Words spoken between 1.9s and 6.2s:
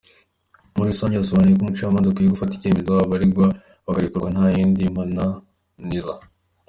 akwiye gufata icyemezo, abaregwa bakarekurwa nta yandi mananiza.